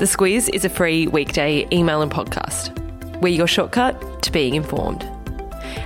The 0.00 0.06
Squiz 0.06 0.48
is 0.48 0.64
a 0.64 0.70
free 0.70 1.08
weekday 1.08 1.68
email 1.70 2.00
and 2.00 2.10
podcast. 2.10 2.74
We're 3.20 3.34
your 3.34 3.46
shortcut 3.46 4.22
to 4.22 4.32
being 4.32 4.54
informed. 4.54 5.02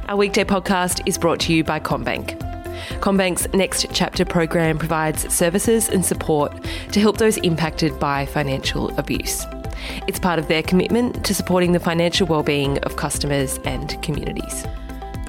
Our 0.07 0.17
weekday 0.17 0.45
podcast 0.45 1.03
is 1.05 1.19
brought 1.19 1.41
to 1.41 1.53
you 1.53 1.65
by 1.65 1.81
CommBank. 1.81 2.39
CommBank's 3.01 3.53
Next 3.55 3.87
Chapter 3.93 4.25
program 4.25 4.79
provides 4.79 5.35
services 5.35 5.89
and 5.89 6.05
support 6.05 6.53
to 6.93 7.01
help 7.01 7.17
those 7.17 7.39
impacted 7.39 7.99
by 7.99 8.25
financial 8.27 8.97
abuse. 9.01 9.47
It's 10.07 10.21
part 10.21 10.39
of 10.39 10.47
their 10.47 10.63
commitment 10.63 11.27
to 11.27 11.35
supporting 11.35 11.73
the 11.73 11.81
financial 11.81 12.29
well-being 12.29 12.79
of 12.85 12.95
customers 12.95 13.59
and 13.65 14.01
communities. 14.01 14.65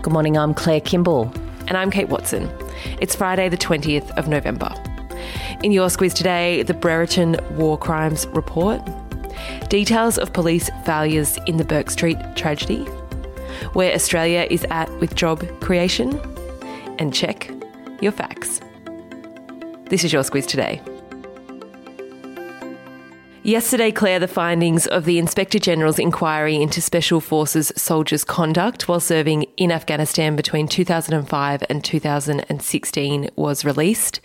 Good 0.04 0.14
morning, 0.14 0.38
I'm 0.38 0.54
Claire 0.54 0.82
Kimball. 0.82 1.34
And 1.68 1.76
I'm 1.76 1.90
Kate 1.90 2.10
Watson. 2.10 2.52
It's 3.02 3.16
Friday, 3.16 3.50
the 3.50 3.58
20th 3.58 4.12
of 4.12 4.28
November. 4.28 4.72
In 5.64 5.72
your 5.72 5.88
squiz 5.88 6.14
today, 6.14 6.62
the 6.64 6.74
Brereton 6.74 7.38
War 7.52 7.78
Crimes 7.78 8.28
Report, 8.28 8.82
details 9.70 10.18
of 10.18 10.32
police 10.34 10.70
failures 10.86 11.40
in 11.48 11.58
the 11.58 11.64
Bourke 11.64 11.90
Street 11.90 12.18
tragedy, 12.36 12.84
where 13.74 13.94
Australia 13.94 14.46
is 14.50 14.66
at 14.70 14.92
with 15.00 15.16
job 15.16 15.44
creation, 15.62 16.20
and 17.00 17.14
check 17.14 17.50
your 18.02 18.12
facts. 18.12 18.60
This 19.90 20.04
is 20.04 20.14
your 20.14 20.24
squiz 20.24 20.46
today. 20.46 20.82
Yesterday, 23.46 23.92
Claire, 23.92 24.18
the 24.18 24.28
findings 24.28 24.88
of 24.88 25.06
the 25.06 25.20
Inspector 25.20 25.60
General's 25.60 26.00
inquiry 26.00 26.56
into 26.56 26.82
Special 26.82 27.22
Forces 27.22 27.72
soldiers' 27.76 28.24
conduct 28.24 28.88
while 28.88 29.00
serving 29.00 29.44
in 29.56 29.72
Afghanistan 29.72 30.36
between 30.36 30.68
2005 30.68 31.64
and 31.70 31.84
2016 31.84 33.30
was 33.36 33.64
released. 33.64 34.20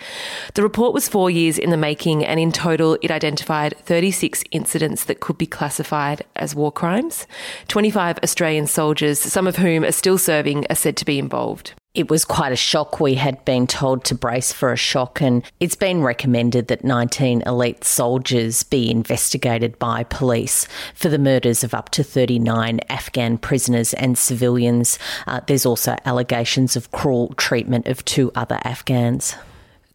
The 0.55 0.63
report 0.63 0.95
was 0.95 1.07
four 1.07 1.29
years 1.31 1.59
in 1.59 1.69
the 1.69 1.77
making, 1.77 2.25
and 2.25 2.41
in 2.41 2.51
total, 2.51 2.97
it 3.03 3.11
identified 3.11 3.77
36 3.81 4.43
incidents 4.53 5.05
that 5.05 5.21
could 5.21 5.37
be 5.37 5.47
classified 5.47 6.25
as 6.37 6.55
war 6.55 6.73
crimes. 6.73 7.27
25 7.69 8.21
Australian 8.23 8.67
soldiers, 8.67 9.21
some 9.21 9.47
of 9.47 9.57
whom 9.57 9.85
are 9.85 9.93
still 9.93 10.17
serving, 10.17 10.65
are 10.71 10.75
said 10.75 10.97
to 10.97 11.05
be 11.05 11.19
involved. 11.19 11.75
It 11.93 12.09
was 12.09 12.25
quite 12.25 12.53
a 12.53 12.57
shock. 12.57 13.01
We 13.01 13.17
had 13.17 13.45
been 13.45 13.67
told 13.67 14.05
to 14.05 14.15
brace 14.15 14.53
for 14.53 14.73
a 14.73 14.77
shock, 14.77 15.21
and 15.21 15.43
it's 15.59 15.75
been 15.75 16.03
recommended 16.03 16.69
that 16.69 16.85
19 16.85 17.43
elite 17.45 17.83
soldiers 17.83 18.63
be 18.63 18.89
investigated 18.89 19.77
by 19.81 20.05
police 20.05 20.69
for 20.95 21.09
the 21.09 21.19
murders 21.19 21.65
of 21.65 21.75
up 21.75 21.91
to 21.91 22.05
39 22.05 22.79
Afghan 22.89 23.39
prisoners 23.39 23.93
and 23.95 24.17
civilians. 24.17 25.01
Uh, 25.27 25.41
there's 25.49 25.67
also 25.67 25.97
allegations 26.05 26.77
of 26.77 26.93
cruel 26.93 27.35
treatment 27.37 27.89
of 27.89 28.05
two 28.05 28.31
other 28.37 28.61
Afghans. 28.63 29.35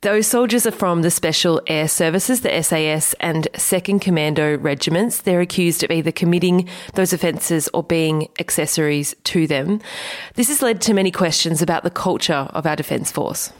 Those 0.06 0.28
soldiers 0.28 0.68
are 0.68 0.72
from 0.72 1.02
the 1.02 1.10
Special 1.10 1.60
Air 1.66 1.88
Services, 1.88 2.42
the 2.42 2.62
SAS, 2.62 3.16
and 3.20 3.48
2nd 3.54 4.02
Commando 4.02 4.56
regiments. 4.56 5.22
They're 5.22 5.42
accused 5.42 5.84
of 5.84 5.90
either 5.90 6.12
committing 6.12 6.70
those 6.94 7.12
offences 7.12 7.68
or 7.74 7.82
being 7.82 8.30
accessories 8.38 9.16
to 9.24 9.48
them. 9.48 9.82
This 10.36 10.50
has 10.50 10.62
led 10.62 10.80
to 10.82 10.94
many 10.94 11.10
questions 11.10 11.64
about 11.64 11.82
the 11.82 11.90
culture 11.90 12.48
of 12.54 12.68
our 12.68 12.76
Defence 12.76 13.12
Force. 13.12 13.52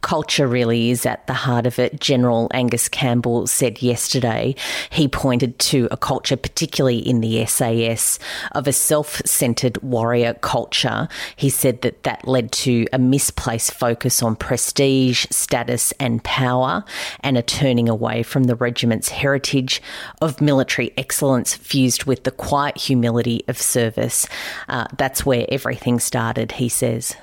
Culture 0.00 0.46
really 0.46 0.90
is 0.90 1.06
at 1.06 1.26
the 1.26 1.32
heart 1.32 1.66
of 1.66 1.78
it. 1.78 2.00
General 2.00 2.48
Angus 2.52 2.88
Campbell 2.88 3.46
said 3.46 3.82
yesterday 3.82 4.54
he 4.90 5.08
pointed 5.08 5.58
to 5.58 5.88
a 5.90 5.96
culture, 5.96 6.36
particularly 6.36 6.98
in 6.98 7.20
the 7.20 7.44
SAS, 7.46 8.18
of 8.52 8.66
a 8.66 8.72
self 8.72 9.22
centered 9.24 9.80
warrior 9.82 10.34
culture. 10.34 11.08
He 11.36 11.50
said 11.50 11.82
that 11.82 12.02
that 12.04 12.26
led 12.26 12.52
to 12.52 12.86
a 12.92 12.98
misplaced 12.98 13.72
focus 13.72 14.22
on 14.22 14.36
prestige, 14.36 15.26
status, 15.30 15.92
and 16.00 16.22
power, 16.24 16.84
and 17.20 17.36
a 17.36 17.42
turning 17.42 17.88
away 17.88 18.22
from 18.22 18.44
the 18.44 18.56
regiment's 18.56 19.08
heritage 19.08 19.82
of 20.20 20.40
military 20.40 20.92
excellence 20.96 21.54
fused 21.54 22.04
with 22.04 22.24
the 22.24 22.30
quiet 22.30 22.76
humility 22.76 23.42
of 23.48 23.60
service. 23.60 24.26
Uh, 24.68 24.86
that's 24.96 25.26
where 25.26 25.46
everything 25.48 25.98
started, 25.98 26.52
he 26.52 26.68
says. 26.68 27.16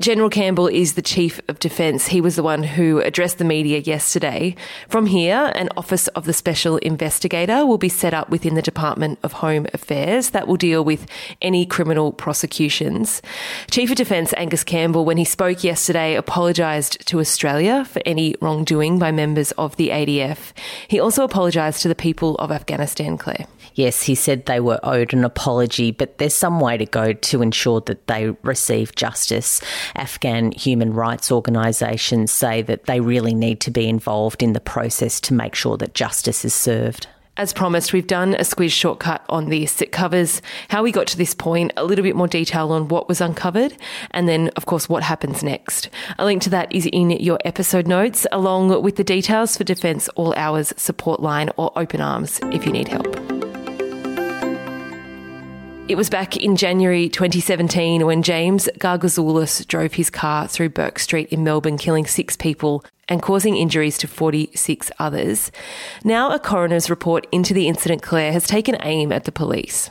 General 0.00 0.30
Campbell 0.30 0.66
is 0.66 0.94
the 0.94 1.02
Chief 1.02 1.42
of 1.46 1.58
Defence. 1.58 2.06
He 2.06 2.22
was 2.22 2.34
the 2.34 2.42
one 2.42 2.62
who 2.62 3.00
addressed 3.00 3.36
the 3.36 3.44
media 3.44 3.80
yesterday. 3.80 4.56
From 4.88 5.04
here, 5.04 5.52
an 5.54 5.68
Office 5.76 6.08
of 6.08 6.24
the 6.24 6.32
Special 6.32 6.78
Investigator 6.78 7.66
will 7.66 7.76
be 7.76 7.90
set 7.90 8.14
up 8.14 8.30
within 8.30 8.54
the 8.54 8.62
Department 8.62 9.18
of 9.22 9.34
Home 9.34 9.66
Affairs 9.74 10.30
that 10.30 10.48
will 10.48 10.56
deal 10.56 10.82
with 10.82 11.06
any 11.42 11.66
criminal 11.66 12.12
prosecutions. 12.12 13.20
Chief 13.70 13.90
of 13.90 13.96
Defence 13.96 14.32
Angus 14.38 14.64
Campbell, 14.64 15.04
when 15.04 15.18
he 15.18 15.24
spoke 15.26 15.62
yesterday, 15.62 16.14
apologised 16.14 17.06
to 17.06 17.20
Australia 17.20 17.84
for 17.84 18.00
any 18.06 18.34
wrongdoing 18.40 18.98
by 18.98 19.12
members 19.12 19.52
of 19.52 19.76
the 19.76 19.90
ADF. 19.90 20.54
He 20.88 20.98
also 20.98 21.24
apologised 21.24 21.82
to 21.82 21.88
the 21.88 21.94
people 21.94 22.36
of 22.36 22.50
Afghanistan, 22.50 23.18
Claire. 23.18 23.46
Yes, 23.74 24.02
he 24.02 24.14
said 24.14 24.46
they 24.46 24.60
were 24.60 24.80
owed 24.82 25.12
an 25.12 25.24
apology, 25.24 25.90
but 25.90 26.18
there's 26.18 26.34
some 26.34 26.60
way 26.60 26.76
to 26.76 26.86
go 26.86 27.12
to 27.12 27.42
ensure 27.42 27.80
that 27.82 28.06
they 28.06 28.30
receive 28.42 28.94
justice. 28.94 29.60
Afghan 29.94 30.52
human 30.52 30.92
rights 30.92 31.30
organisations 31.32 32.32
say 32.32 32.62
that 32.62 32.84
they 32.84 33.00
really 33.00 33.34
need 33.34 33.60
to 33.60 33.70
be 33.70 33.88
involved 33.88 34.42
in 34.42 34.52
the 34.52 34.60
process 34.60 35.20
to 35.20 35.34
make 35.34 35.54
sure 35.54 35.76
that 35.76 35.94
justice 35.94 36.44
is 36.44 36.54
served. 36.54 37.06
As 37.36 37.54
promised, 37.54 37.94
we've 37.94 38.06
done 38.06 38.34
a 38.34 38.40
squiz 38.40 38.70
shortcut 38.70 39.24
on 39.30 39.48
this. 39.48 39.80
It 39.80 39.92
covers 39.92 40.42
how 40.68 40.82
we 40.82 40.92
got 40.92 41.06
to 41.06 41.16
this 41.16 41.32
point, 41.32 41.72
a 41.76 41.84
little 41.84 42.02
bit 42.02 42.14
more 42.14 42.28
detail 42.28 42.70
on 42.72 42.88
what 42.88 43.08
was 43.08 43.22
uncovered, 43.22 43.74
and 44.10 44.28
then, 44.28 44.48
of 44.56 44.66
course, 44.66 44.90
what 44.90 45.02
happens 45.02 45.42
next. 45.42 45.88
A 46.18 46.26
link 46.26 46.42
to 46.42 46.50
that 46.50 46.70
is 46.70 46.86
in 46.92 47.10
your 47.12 47.38
episode 47.46 47.86
notes, 47.86 48.26
along 48.30 48.82
with 48.82 48.96
the 48.96 49.04
details 49.04 49.56
for 49.56 49.64
Defence 49.64 50.08
All 50.16 50.34
Hours 50.34 50.74
support 50.76 51.20
line 51.20 51.48
or 51.56 51.72
open 51.76 52.02
arms 52.02 52.40
if 52.52 52.66
you 52.66 52.72
need 52.72 52.88
help. 52.88 53.39
It 55.90 55.96
was 55.96 56.08
back 56.08 56.36
in 56.36 56.54
January 56.54 57.08
2017 57.08 58.06
when 58.06 58.22
James 58.22 58.68
Gargasoulas 58.78 59.66
drove 59.66 59.94
his 59.94 60.08
car 60.08 60.46
through 60.46 60.68
Bourke 60.68 61.00
Street 61.00 61.26
in 61.30 61.42
Melbourne, 61.42 61.78
killing 61.78 62.06
six 62.06 62.36
people 62.36 62.84
and 63.08 63.20
causing 63.20 63.56
injuries 63.56 63.98
to 63.98 64.06
46 64.06 64.92
others. 65.00 65.50
Now, 66.04 66.30
a 66.30 66.38
coroner's 66.38 66.90
report 66.90 67.26
into 67.32 67.52
the 67.54 67.66
incident, 67.66 68.02
Claire, 68.02 68.30
has 68.30 68.46
taken 68.46 68.76
aim 68.82 69.10
at 69.10 69.24
the 69.24 69.32
police. 69.32 69.90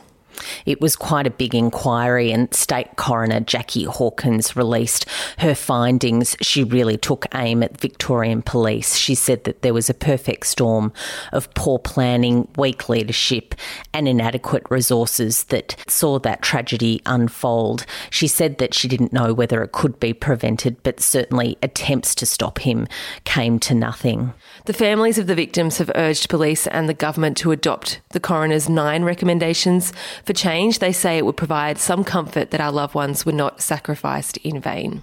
It 0.65 0.81
was 0.81 0.95
quite 0.95 1.27
a 1.27 1.31
big 1.31 1.55
inquiry, 1.55 2.31
and 2.31 2.53
State 2.53 2.95
Coroner 2.95 3.41
Jacqui 3.41 3.85
Hawkins 3.85 4.55
released 4.55 5.05
her 5.39 5.55
findings. 5.55 6.35
She 6.41 6.63
really 6.63 6.97
took 6.97 7.25
aim 7.33 7.63
at 7.63 7.79
Victorian 7.79 8.41
Police. 8.41 8.95
She 8.95 9.15
said 9.15 9.43
that 9.43 9.61
there 9.61 9.73
was 9.73 9.89
a 9.89 9.93
perfect 9.93 10.47
storm 10.47 10.93
of 11.31 11.53
poor 11.53 11.79
planning, 11.79 12.47
weak 12.57 12.89
leadership, 12.89 13.55
and 13.93 14.07
inadequate 14.07 14.63
resources 14.69 15.45
that 15.45 15.75
saw 15.87 16.19
that 16.19 16.41
tragedy 16.41 17.01
unfold. 17.05 17.85
She 18.09 18.27
said 18.27 18.57
that 18.57 18.73
she 18.73 18.87
didn't 18.87 19.13
know 19.13 19.33
whether 19.33 19.63
it 19.63 19.71
could 19.71 19.99
be 19.99 20.13
prevented, 20.13 20.81
but 20.83 20.99
certainly 20.99 21.57
attempts 21.61 22.15
to 22.15 22.25
stop 22.25 22.59
him 22.59 22.87
came 23.23 23.59
to 23.59 23.73
nothing. 23.73 24.33
The 24.65 24.73
families 24.73 25.17
of 25.17 25.27
the 25.27 25.35
victims 25.35 25.77
have 25.77 25.91
urged 25.95 26.29
police 26.29 26.67
and 26.67 26.87
the 26.87 26.93
government 26.93 27.37
to 27.37 27.51
adopt 27.51 28.01
the 28.09 28.19
coroner's 28.19 28.69
nine 28.69 29.03
recommendations 29.03 29.91
for 30.29 30.33
change, 30.33 30.77
they 30.77 30.91
say 30.91 31.17
it 31.17 31.25
would 31.25 31.37
provide 31.37 31.79
some 31.79 32.03
comfort 32.03 32.51
that 32.51 32.61
our 32.61 32.71
loved 32.71 32.93
ones 32.93 33.25
were 33.25 33.31
not 33.31 33.61
sacrificed 33.61 34.37
in 34.37 34.61
vain. 34.61 35.01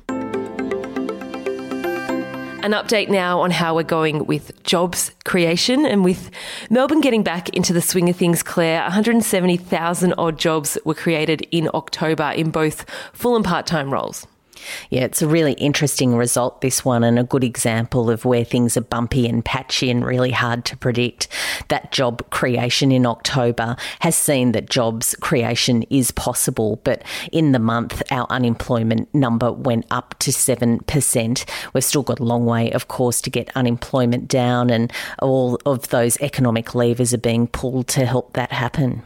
An 2.62 2.70
update 2.70 3.08
now 3.08 3.40
on 3.40 3.50
how 3.50 3.74
we're 3.74 3.82
going 3.82 4.26
with 4.26 4.62
jobs 4.62 5.10
creation 5.24 5.84
and 5.84 6.04
with 6.04 6.30
Melbourne 6.70 7.00
getting 7.00 7.24
back 7.24 7.48
into 7.48 7.72
the 7.72 7.82
swing 7.82 8.08
of 8.08 8.14
things, 8.14 8.44
Claire. 8.44 8.82
170,000 8.82 10.14
odd 10.16 10.38
jobs 10.38 10.78
were 10.84 10.94
created 10.94 11.44
in 11.50 11.68
October 11.74 12.30
in 12.36 12.52
both 12.52 12.88
full 13.12 13.34
and 13.34 13.44
part 13.44 13.66
time 13.66 13.92
roles. 13.92 14.28
Yeah, 14.90 15.02
it's 15.02 15.22
a 15.22 15.28
really 15.28 15.52
interesting 15.54 16.16
result, 16.16 16.60
this 16.60 16.84
one, 16.84 17.04
and 17.04 17.18
a 17.18 17.24
good 17.24 17.44
example 17.44 18.10
of 18.10 18.24
where 18.24 18.44
things 18.44 18.76
are 18.76 18.82
bumpy 18.82 19.28
and 19.28 19.44
patchy 19.44 19.90
and 19.90 20.04
really 20.04 20.30
hard 20.30 20.64
to 20.66 20.76
predict. 20.76 21.28
That 21.68 21.92
job 21.92 22.28
creation 22.30 22.92
in 22.92 23.06
October 23.06 23.76
has 24.00 24.16
seen 24.16 24.52
that 24.52 24.70
jobs 24.70 25.14
creation 25.20 25.82
is 25.84 26.10
possible, 26.10 26.80
but 26.84 27.02
in 27.32 27.52
the 27.52 27.58
month, 27.58 28.02
our 28.10 28.26
unemployment 28.30 29.14
number 29.14 29.52
went 29.52 29.86
up 29.90 30.14
to 30.20 30.30
7%. 30.30 31.44
We've 31.72 31.84
still 31.84 32.02
got 32.02 32.20
a 32.20 32.24
long 32.24 32.46
way, 32.46 32.70
of 32.72 32.88
course, 32.88 33.20
to 33.22 33.30
get 33.30 33.50
unemployment 33.54 34.28
down, 34.28 34.70
and 34.70 34.92
all 35.20 35.58
of 35.66 35.88
those 35.88 36.20
economic 36.20 36.74
levers 36.74 37.12
are 37.14 37.18
being 37.18 37.46
pulled 37.46 37.88
to 37.88 38.06
help 38.06 38.32
that 38.34 38.52
happen. 38.52 39.02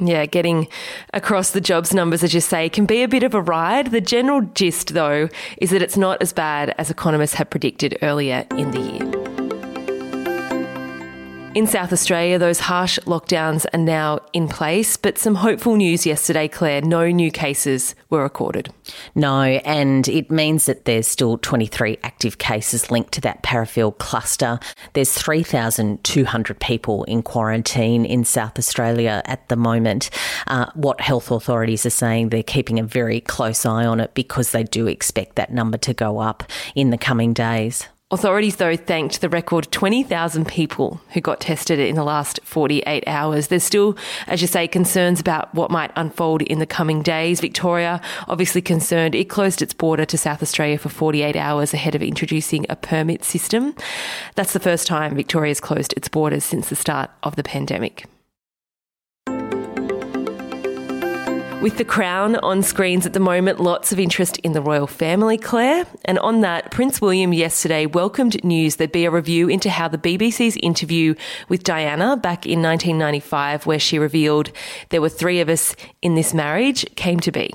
Yeah, 0.00 0.26
getting 0.26 0.68
across 1.12 1.50
the 1.50 1.60
jobs 1.60 1.92
numbers, 1.92 2.22
as 2.22 2.32
you 2.32 2.40
say, 2.40 2.68
can 2.68 2.86
be 2.86 3.02
a 3.02 3.08
bit 3.08 3.24
of 3.24 3.34
a 3.34 3.40
ride. 3.40 3.90
The 3.90 4.00
general 4.00 4.42
gist, 4.54 4.94
though, 4.94 5.28
is 5.56 5.70
that 5.70 5.82
it's 5.82 5.96
not 5.96 6.22
as 6.22 6.32
bad 6.32 6.74
as 6.78 6.88
economists 6.88 7.34
had 7.34 7.50
predicted 7.50 7.98
earlier 8.00 8.46
in 8.52 8.70
the 8.70 8.80
year. 8.80 9.07
In 11.58 11.66
South 11.66 11.92
Australia, 11.92 12.38
those 12.38 12.60
harsh 12.60 13.00
lockdowns 13.00 13.66
are 13.74 13.78
now 13.78 14.20
in 14.32 14.46
place, 14.46 14.96
but 14.96 15.18
some 15.18 15.34
hopeful 15.34 15.74
news 15.74 16.06
yesterday, 16.06 16.46
Claire. 16.46 16.82
No 16.82 17.10
new 17.10 17.32
cases 17.32 17.96
were 18.10 18.22
recorded. 18.22 18.72
No, 19.16 19.42
and 19.42 20.06
it 20.06 20.30
means 20.30 20.66
that 20.66 20.84
there's 20.84 21.08
still 21.08 21.36
23 21.36 21.98
active 22.04 22.38
cases 22.38 22.92
linked 22.92 23.10
to 23.14 23.20
that 23.22 23.42
parafield 23.42 23.98
cluster. 23.98 24.60
There's 24.92 25.12
3,200 25.12 26.60
people 26.60 27.02
in 27.04 27.24
quarantine 27.24 28.04
in 28.04 28.24
South 28.24 28.56
Australia 28.56 29.20
at 29.24 29.48
the 29.48 29.56
moment. 29.56 30.10
Uh, 30.46 30.66
what 30.76 31.00
health 31.00 31.28
authorities 31.32 31.84
are 31.84 31.90
saying, 31.90 32.28
they're 32.28 32.44
keeping 32.44 32.78
a 32.78 32.84
very 32.84 33.20
close 33.20 33.66
eye 33.66 33.84
on 33.84 33.98
it 33.98 34.14
because 34.14 34.52
they 34.52 34.62
do 34.62 34.86
expect 34.86 35.34
that 35.34 35.52
number 35.52 35.78
to 35.78 35.92
go 35.92 36.20
up 36.20 36.44
in 36.76 36.90
the 36.90 36.98
coming 36.98 37.32
days. 37.32 37.88
Authorities, 38.10 38.56
though, 38.56 38.74
thanked 38.74 39.20
the 39.20 39.28
record 39.28 39.70
20,000 39.70 40.48
people 40.48 40.98
who 41.10 41.20
got 41.20 41.42
tested 41.42 41.78
in 41.78 41.94
the 41.94 42.04
last 42.04 42.40
48 42.42 43.04
hours. 43.06 43.48
There's 43.48 43.64
still, 43.64 43.98
as 44.26 44.40
you 44.40 44.48
say, 44.48 44.66
concerns 44.66 45.20
about 45.20 45.54
what 45.54 45.70
might 45.70 45.90
unfold 45.94 46.40
in 46.40 46.58
the 46.58 46.64
coming 46.64 47.02
days. 47.02 47.42
Victoria, 47.42 48.00
obviously 48.26 48.62
concerned, 48.62 49.14
it 49.14 49.28
closed 49.28 49.60
its 49.60 49.74
border 49.74 50.06
to 50.06 50.16
South 50.16 50.42
Australia 50.42 50.78
for 50.78 50.88
48 50.88 51.36
hours 51.36 51.74
ahead 51.74 51.94
of 51.94 52.00
introducing 52.00 52.64
a 52.70 52.76
permit 52.76 53.24
system. 53.24 53.74
That's 54.36 54.54
the 54.54 54.60
first 54.60 54.86
time 54.86 55.14
Victoria's 55.14 55.60
closed 55.60 55.92
its 55.94 56.08
borders 56.08 56.44
since 56.44 56.70
the 56.70 56.76
start 56.76 57.10
of 57.22 57.36
the 57.36 57.44
pandemic. 57.44 58.06
With 61.60 61.76
The 61.76 61.84
Crown 61.84 62.36
on 62.36 62.62
screens 62.62 63.04
at 63.04 63.14
the 63.14 63.18
moment, 63.18 63.58
lots 63.58 63.90
of 63.90 63.98
interest 63.98 64.36
in 64.38 64.52
the 64.52 64.62
royal 64.62 64.86
family, 64.86 65.36
Claire. 65.36 65.86
And 66.04 66.16
on 66.20 66.40
that, 66.42 66.70
Prince 66.70 67.00
William 67.00 67.32
yesterday 67.32 67.84
welcomed 67.84 68.44
news 68.44 68.76
there'd 68.76 68.92
be 68.92 69.06
a 69.06 69.10
review 69.10 69.48
into 69.48 69.68
how 69.68 69.88
the 69.88 69.98
BBC's 69.98 70.56
interview 70.62 71.16
with 71.48 71.64
Diana 71.64 72.16
back 72.16 72.46
in 72.46 72.62
1995, 72.62 73.66
where 73.66 73.80
she 73.80 73.98
revealed 73.98 74.52
there 74.90 75.00
were 75.00 75.08
three 75.08 75.40
of 75.40 75.48
us 75.48 75.74
in 76.00 76.14
this 76.14 76.32
marriage, 76.32 76.86
came 76.94 77.18
to 77.18 77.32
be. 77.32 77.52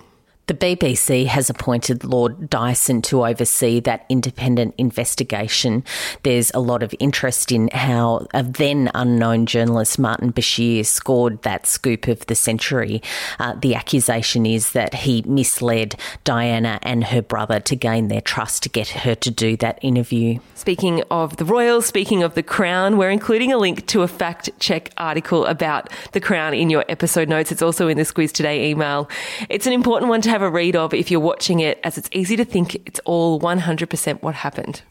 The 0.54 0.76
BBC 0.76 1.26
has 1.26 1.50
appointed 1.50 2.04
Lord 2.04 2.48
Dyson 2.48 3.02
to 3.04 3.26
oversee 3.26 3.80
that 3.80 4.06
independent 4.08 4.76
investigation. 4.78 5.84
There's 6.22 6.52
a 6.52 6.60
lot 6.60 6.84
of 6.84 6.94
interest 7.00 7.52
in 7.52 7.70
how 7.70 8.28
a 8.36 8.44
then 8.44 8.92
unknown 8.94 9.48
journalist, 9.48 9.98
Martin 9.98 10.32
Bashir, 10.32 10.86
scored 10.86 11.42
that 11.42 11.66
scoop 11.66 12.08
of 12.08 12.24
the 12.28 12.36
century. 12.36 13.02
Uh, 13.40 13.56
the 13.60 13.74
accusation 13.74 14.46
is 14.46 14.74
that 14.74 14.94
he 14.94 15.24
misled 15.24 15.96
Diana 16.24 16.78
and 16.84 17.06
her 17.06 17.24
brother 17.24 17.60
to 17.62 17.76
gain 17.76 18.10
their 18.10 18.22
trust 18.22 18.62
to 18.62 18.70
get 18.70 18.90
her 18.90 19.16
to 19.16 19.32
do 19.32 19.58
that 19.58 19.80
interview. 19.82 20.38
Speaking 20.54 21.02
of 21.10 21.38
the 21.38 21.46
royals, 21.46 21.88
speaking 21.88 22.22
of 22.22 22.36
the 22.36 22.44
crown, 22.44 22.98
we're 22.98 23.10
including 23.10 23.52
a 23.52 23.58
link 23.58 23.88
to 23.88 24.04
a 24.04 24.08
fact 24.08 24.52
check 24.60 24.92
article 24.98 25.48
about 25.48 25.90
the 26.12 26.22
crown 26.22 26.54
in 26.54 26.70
your 26.70 26.86
episode 26.88 27.28
notes. 27.28 27.52
It's 27.52 27.64
also 27.64 27.88
in 27.88 27.98
the 27.98 28.04
Squiz 28.04 28.32
Today 28.32 28.70
email. 28.70 29.10
It's 29.50 29.66
an 29.66 29.74
important 29.74 30.10
one 30.10 30.22
to 30.22 30.30
have 30.30 30.43
a 30.44 30.50
read 30.50 30.76
of 30.76 30.94
if 30.94 31.10
you're 31.10 31.20
watching 31.20 31.60
it, 31.60 31.80
as 31.84 31.98
it's 31.98 32.10
easy 32.12 32.36
to 32.36 32.46
think 32.46 32.76
it's 32.88 33.00
all 33.06 33.40
100% 33.40 34.22
what 34.22 34.36
happened 34.36 34.82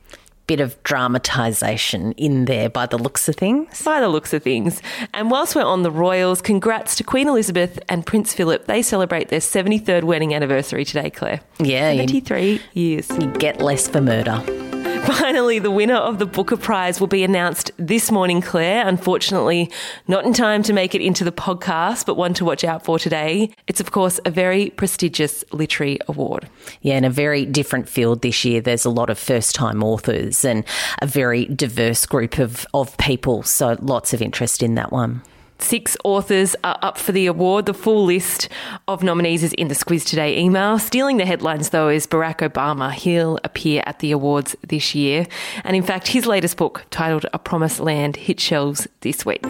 bit 0.47 0.61
of 0.61 0.83
dramatisation 0.83 2.13
in 2.17 2.45
there 2.45 2.69
by 2.69 2.85
the 2.85 2.99
looks 2.99 3.29
of 3.29 3.37
things. 3.37 3.83
By 3.83 4.01
the 4.01 4.09
looks 4.09 4.33
of 4.33 4.43
things. 4.43 4.83
And 5.15 5.31
whilst 5.31 5.55
we're 5.55 5.65
on 5.65 5.83
the 5.83 5.91
royals, 5.91 6.43
congrats 6.43 6.97
to 6.97 7.05
Queen 7.05 7.29
Elizabeth 7.29 7.79
and 7.89 8.05
Prince 8.05 8.35
Philip. 8.35 8.67
They 8.67 8.83
celebrate 8.83 9.29
their 9.29 9.41
73rd 9.41 10.05
wedding 10.05 10.35
anniversary 10.35 10.85
today, 10.85 11.11
Claire. 11.11 11.41
Yeah. 11.59 11.93
73 11.93 12.53
you, 12.75 12.83
years. 12.83 13.11
You 13.11 13.31
get 13.33 13.61
less 13.61 13.89
for 13.89 14.01
murder. 14.01 14.62
Finally, 15.07 15.59
the 15.59 15.71
winner 15.71 15.97
of 15.97 16.21
the 16.21 16.27
Booker 16.27 16.57
Prize 16.57 17.01
will 17.01 17.09
be 17.09 17.25
announced 17.25 17.73
this 17.77 18.13
morning, 18.13 18.41
Claire. 18.41 18.87
Unfortunately, 18.87 19.69
not 20.07 20.25
in 20.25 20.33
time 20.33 20.63
to 20.63 20.73
make 20.73 20.95
it 20.95 21.01
into 21.01 21.25
the 21.25 21.33
podcast, 21.33 22.07
but 22.07 22.17
one 22.17 22.35
to 22.35 22.45
watch 22.45 22.63
out 22.63 22.85
for 22.85 23.01
today. 23.01 23.51
It's, 23.67 23.81
of 23.81 23.91
course, 23.91 24.21
a 24.25 24.31
very 24.31 24.71
prestigious 24.71 25.45
literary 25.51 25.99
award. 26.07 26.49
Yeah, 26.83 26.99
in 26.99 27.05
a 27.05 27.11
very 27.11 27.45
different 27.45 27.89
field 27.89 28.23
this 28.23 28.45
year. 28.45 28.61
There's 28.61 28.85
a 28.85 28.91
lot 28.91 29.11
of 29.11 29.19
first 29.19 29.57
time 29.57 29.83
authors 29.83 30.45
and 30.45 30.65
a 31.01 31.07
very 31.09 31.47
diverse 31.47 32.07
group 32.07 32.39
of, 32.39 32.65
of 32.73 32.97
people. 32.99 33.43
So 33.43 33.77
lots 33.81 34.15
of 34.15 34.23
interest 34.23 34.63
in 34.63 34.77
that 34.77 34.93
one. 34.93 35.23
Six 35.63 35.97
authors 36.05 36.57
are 36.65 36.77
up 36.83 36.99
for 36.99 37.13
the 37.13 37.27
award. 37.27 37.67
The 37.67 37.73
full 37.73 38.05
list 38.05 38.49
of 38.89 39.03
nominees 39.03 39.45
is 39.45 39.53
in 39.55 39.69
the 39.69 39.75
Squiz 39.75 40.05
Today 40.05 40.37
email. 40.39 40.79
Stealing 40.79 41.19
the 41.19 41.25
headlines, 41.25 41.71
though, 41.71 41.89
is 41.89 42.07
Barack 42.07 42.39
Obama. 42.39 42.93
He'll 42.93 43.39
appear 43.45 43.83
at 43.87 44.01
the 44.01 44.11
awards 44.11 44.57
this 44.67 44.95
year. 44.95 45.27
And 45.65 45.77
in 45.77 45.85
fact, 45.85 46.09
his 46.09 46.27
latest 46.27 46.57
book, 46.57 46.85
titled 46.91 47.27
A 47.33 47.39
Promised 47.39 47.81
Land, 47.81 48.17
hit 48.17 48.41
shelves 48.41 48.89
this 49.01 49.25
week. 49.25 49.47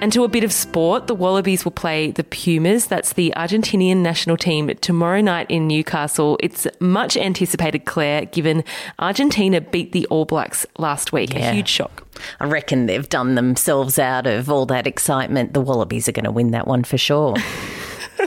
And 0.00 0.12
to 0.14 0.24
a 0.24 0.28
bit 0.28 0.44
of 0.44 0.52
sport, 0.52 1.08
the 1.08 1.14
Wallabies 1.14 1.64
will 1.64 1.72
play 1.72 2.10
the 2.10 2.24
Pumas. 2.24 2.86
That's 2.86 3.12
the 3.12 3.34
Argentinian 3.36 3.98
national 3.98 4.38
team 4.38 4.74
tomorrow 4.80 5.20
night 5.20 5.46
in 5.50 5.66
Newcastle. 5.66 6.38
It's 6.40 6.66
much 6.80 7.18
anticipated, 7.18 7.84
Claire, 7.84 8.24
given 8.24 8.64
Argentina 8.98 9.60
beat 9.60 9.92
the 9.92 10.06
All 10.06 10.24
Blacks 10.24 10.64
last 10.78 11.12
week. 11.12 11.34
Yeah. 11.34 11.50
A 11.50 11.54
huge 11.54 11.68
shock. 11.68 12.06
I 12.40 12.46
reckon 12.46 12.86
they've 12.86 13.08
done 13.08 13.34
themselves 13.34 13.98
out 13.98 14.26
of 14.26 14.50
all 14.50 14.64
that 14.66 14.86
excitement. 14.86 15.52
The 15.52 15.60
Wallabies 15.60 16.08
are 16.08 16.12
going 16.12 16.24
to 16.24 16.32
win 16.32 16.52
that 16.52 16.66
one 16.66 16.82
for 16.82 16.96
sure. 16.96 17.36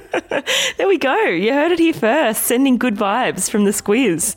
there 0.78 0.88
we 0.88 0.98
go. 0.98 1.25
You 1.25 1.54
heard 1.54 1.72
it 1.72 1.80
here 1.80 1.94
first. 1.94 2.44
Sending 2.44 2.78
good 2.78 2.95
vibes 2.95 3.50
from 3.50 3.66
the 3.66 3.72
Squiz. 3.72 4.36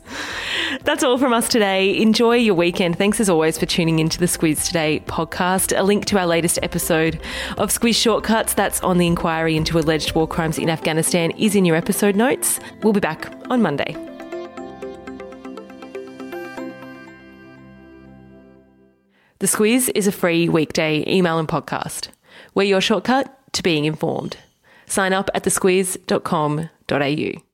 That's 0.83 1.03
all 1.03 1.17
from 1.17 1.33
us 1.33 1.47
today. 1.47 1.99
Enjoy 1.99 2.35
your 2.35 2.55
weekend. 2.55 2.97
Thanks 2.97 3.19
as 3.19 3.29
always 3.29 3.57
for 3.57 3.65
tuning 3.65 3.99
into 3.99 4.19
the 4.19 4.25
Squiz 4.25 4.65
Today 4.65 5.01
podcast. 5.07 5.77
A 5.77 5.83
link 5.83 6.05
to 6.05 6.19
our 6.19 6.27
latest 6.27 6.59
episode 6.61 7.19
of 7.57 7.69
Squiz 7.69 7.95
Shortcuts 7.95 8.53
that's 8.53 8.81
on 8.81 8.97
the 8.97 9.07
inquiry 9.07 9.55
into 9.55 9.79
alleged 9.79 10.13
war 10.15 10.27
crimes 10.27 10.57
in 10.57 10.69
Afghanistan 10.69 11.31
is 11.31 11.55
in 11.55 11.65
your 11.65 11.75
episode 11.75 12.15
notes. 12.15 12.59
We'll 12.83 12.93
be 12.93 12.99
back 12.99 13.31
on 13.49 13.61
Monday. 13.61 13.95
The 19.39 19.47
Squiz 19.47 19.91
is 19.93 20.07
a 20.07 20.11
free 20.11 20.49
weekday 20.49 21.03
email 21.07 21.37
and 21.37 21.47
podcast. 21.47 22.09
We're 22.55 22.63
your 22.63 22.81
shortcut 22.81 23.31
to 23.53 23.61
being 23.61 23.85
informed. 23.85 24.37
Sign 24.87 25.13
up 25.13 25.29
at 25.33 25.43
thesquiz.com.au. 25.43 27.46